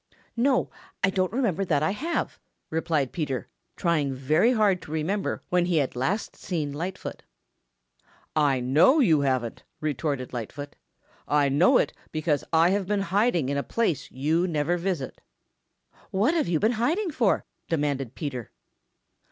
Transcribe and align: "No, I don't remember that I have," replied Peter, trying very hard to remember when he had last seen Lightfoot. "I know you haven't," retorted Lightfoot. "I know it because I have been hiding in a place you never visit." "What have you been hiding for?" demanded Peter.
"No, 0.35 0.71
I 1.03 1.11
don't 1.11 1.31
remember 1.31 1.63
that 1.63 1.83
I 1.83 1.91
have," 1.91 2.39
replied 2.71 3.11
Peter, 3.11 3.47
trying 3.75 4.15
very 4.15 4.53
hard 4.53 4.81
to 4.81 4.91
remember 4.91 5.43
when 5.49 5.65
he 5.67 5.77
had 5.77 5.95
last 5.95 6.35
seen 6.35 6.73
Lightfoot. 6.73 7.21
"I 8.35 8.61
know 8.61 8.99
you 8.99 9.21
haven't," 9.21 9.63
retorted 9.79 10.33
Lightfoot. 10.33 10.75
"I 11.27 11.49
know 11.49 11.77
it 11.77 11.93
because 12.11 12.43
I 12.51 12.71
have 12.71 12.87
been 12.87 13.01
hiding 13.13 13.49
in 13.49 13.57
a 13.57 13.61
place 13.61 14.09
you 14.09 14.47
never 14.47 14.75
visit." 14.75 15.21
"What 16.09 16.33
have 16.33 16.47
you 16.47 16.59
been 16.59 16.71
hiding 16.81 17.11
for?" 17.11 17.45
demanded 17.69 18.15
Peter. 18.15 18.49